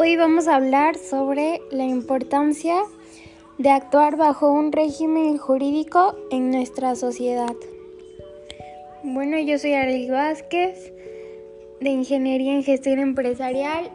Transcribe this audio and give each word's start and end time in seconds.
Hoy 0.00 0.14
vamos 0.16 0.46
a 0.46 0.54
hablar 0.54 0.96
sobre 0.96 1.60
la 1.72 1.82
importancia 1.82 2.84
de 3.58 3.68
actuar 3.70 4.16
bajo 4.16 4.48
un 4.48 4.70
régimen 4.70 5.38
jurídico 5.38 6.14
en 6.30 6.52
nuestra 6.52 6.94
sociedad. 6.94 7.56
Bueno, 9.02 9.40
yo 9.40 9.58
soy 9.58 9.74
Arely 9.74 10.08
Vázquez 10.08 10.92
de 11.80 11.90
Ingeniería 11.90 12.52
en 12.54 12.62
Gestión 12.62 13.00
Empresarial 13.00 13.90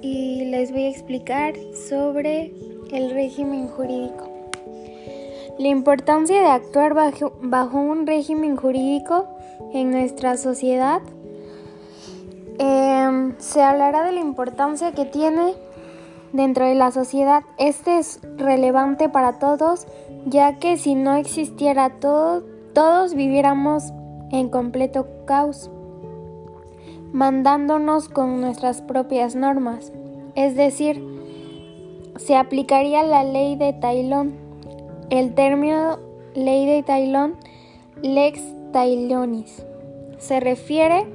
y 0.00 0.46
les 0.46 0.72
voy 0.72 0.84
a 0.84 0.88
explicar 0.88 1.52
sobre 1.86 2.54
el 2.90 3.10
régimen 3.10 3.68
jurídico. 3.68 4.30
La 5.58 5.68
importancia 5.68 6.40
de 6.40 6.46
actuar 6.46 6.94
bajo, 6.94 7.36
bajo 7.42 7.78
un 7.78 8.06
régimen 8.06 8.56
jurídico 8.56 9.28
en 9.74 9.90
nuestra 9.90 10.38
sociedad 10.38 11.02
Em, 12.58 13.34
se 13.38 13.62
hablará 13.62 14.02
de 14.04 14.12
la 14.12 14.20
importancia 14.20 14.92
que 14.92 15.04
tiene 15.04 15.54
dentro 16.32 16.64
de 16.64 16.74
la 16.74 16.90
sociedad. 16.90 17.42
Este 17.58 17.98
es 17.98 18.20
relevante 18.36 19.08
para 19.08 19.38
todos, 19.38 19.86
ya 20.26 20.58
que 20.58 20.76
si 20.76 20.94
no 20.94 21.16
existiera 21.16 21.98
todo, 22.00 22.44
todos 22.72 23.14
viviéramos 23.14 23.92
en 24.30 24.48
completo 24.48 25.06
caos, 25.26 25.70
mandándonos 27.12 28.08
con 28.08 28.40
nuestras 28.40 28.80
propias 28.82 29.34
normas. 29.34 29.92
Es 30.34 30.56
decir, 30.56 31.02
se 32.16 32.36
aplicaría 32.36 33.02
la 33.02 33.24
ley 33.24 33.56
de 33.56 33.72
Tailón. 33.72 34.34
El 35.10 35.34
término 35.34 35.98
ley 36.34 36.66
de 36.66 36.82
Tailón, 36.82 37.34
lex 38.02 38.40
Tailonis, 38.72 39.64
se 40.18 40.40
refiere 40.40 41.06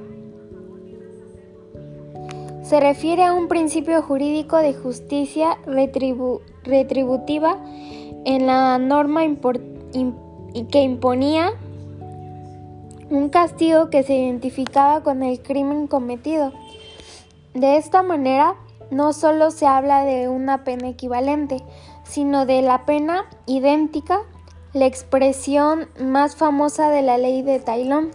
se 2.72 2.80
refiere 2.80 3.22
a 3.22 3.34
un 3.34 3.48
principio 3.48 4.00
jurídico 4.00 4.56
de 4.56 4.72
justicia 4.72 5.58
retributiva 5.66 7.58
en 8.24 8.46
la 8.46 8.78
norma 8.78 9.20
que 10.70 10.80
imponía 10.80 11.50
un 13.10 13.28
castigo 13.28 13.90
que 13.90 14.02
se 14.04 14.14
identificaba 14.14 15.02
con 15.02 15.22
el 15.22 15.42
crimen 15.42 15.86
cometido. 15.86 16.54
De 17.52 17.76
esta 17.76 18.02
manera, 18.02 18.54
no 18.90 19.12
solo 19.12 19.50
se 19.50 19.66
habla 19.66 20.06
de 20.06 20.30
una 20.30 20.64
pena 20.64 20.88
equivalente, 20.88 21.58
sino 22.04 22.46
de 22.46 22.62
la 22.62 22.86
pena 22.86 23.26
idéntica, 23.44 24.20
la 24.72 24.86
expresión 24.86 25.88
más 26.00 26.36
famosa 26.36 26.88
de 26.88 27.02
la 27.02 27.18
ley 27.18 27.42
de 27.42 27.58
Tailón, 27.58 28.12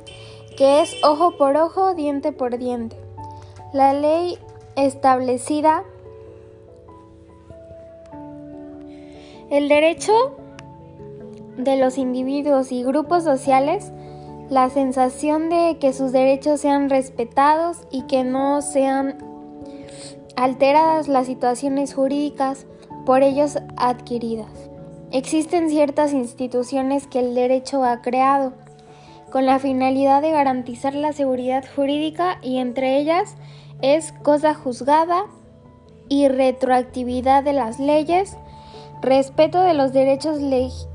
que 0.57 0.81
es 0.81 0.95
ojo 1.03 1.37
por 1.37 1.55
ojo, 1.57 1.93
diente 1.93 2.31
por 2.31 2.57
diente. 2.57 2.97
La 3.73 3.93
ley 3.93 4.39
establecida 4.77 5.83
el 9.49 9.67
derecho 9.67 10.13
de 11.57 11.77
los 11.77 11.97
individuos 11.97 12.71
y 12.71 12.83
grupos 12.83 13.23
sociales, 13.23 13.91
la 14.49 14.69
sensación 14.69 15.49
de 15.49 15.77
que 15.79 15.91
sus 15.91 16.11
derechos 16.11 16.61
sean 16.61 16.89
respetados 16.89 17.79
y 17.91 18.03
que 18.03 18.23
no 18.23 18.61
sean 18.61 19.17
alteradas 20.35 21.07
las 21.07 21.25
situaciones 21.25 21.93
jurídicas 21.93 22.65
por 23.05 23.23
ellos 23.23 23.57
adquiridas. 23.77 24.69
Existen 25.11 25.69
ciertas 25.69 26.13
instituciones 26.13 27.07
que 27.07 27.19
el 27.19 27.33
derecho 27.33 27.83
ha 27.83 28.01
creado 28.01 28.53
con 29.31 29.45
la 29.45 29.59
finalidad 29.59 30.21
de 30.21 30.31
garantizar 30.31 30.93
la 30.93 31.13
seguridad 31.13 31.65
jurídica 31.75 32.39
y 32.41 32.57
entre 32.57 32.97
ellas 32.97 33.35
es 33.81 34.11
cosa 34.23 34.53
juzgada 34.53 35.25
y 36.09 36.27
retroactividad 36.27 37.43
de 37.43 37.53
las 37.53 37.79
leyes, 37.79 38.35
respeto 39.01 39.61
de 39.61 39.73
los 39.73 39.93
derechos 39.93 40.39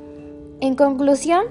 En 0.59 0.75
conclusión, 0.75 1.45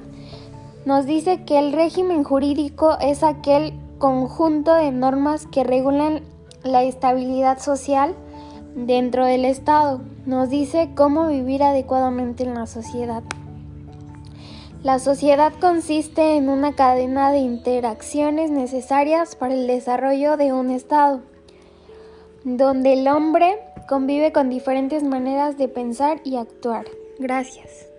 nos 0.84 1.06
dice 1.06 1.44
que 1.44 1.58
el 1.58 1.72
régimen 1.72 2.24
jurídico 2.24 2.98
es 3.00 3.22
aquel 3.22 3.72
conjunto 3.98 4.74
de 4.74 4.92
normas 4.92 5.46
que 5.46 5.64
regulan 5.64 6.22
la 6.62 6.82
estabilidad 6.82 7.58
social 7.58 8.14
dentro 8.74 9.24
del 9.24 9.44
Estado. 9.44 10.00
Nos 10.26 10.50
dice 10.50 10.90
cómo 10.94 11.28
vivir 11.28 11.62
adecuadamente 11.62 12.44
en 12.44 12.54
la 12.54 12.66
sociedad. 12.66 13.22
La 14.82 14.98
sociedad 14.98 15.52
consiste 15.60 16.36
en 16.36 16.48
una 16.48 16.74
cadena 16.74 17.32
de 17.32 17.38
interacciones 17.38 18.50
necesarias 18.50 19.34
para 19.34 19.54
el 19.54 19.66
desarrollo 19.66 20.36
de 20.36 20.52
un 20.52 20.70
Estado, 20.70 21.22
donde 22.44 22.92
el 22.92 23.08
hombre 23.08 23.58
convive 23.88 24.32
con 24.32 24.48
diferentes 24.48 25.02
maneras 25.02 25.58
de 25.58 25.68
pensar 25.68 26.20
y 26.24 26.36
actuar. 26.36 26.86
Gracias. 27.18 27.95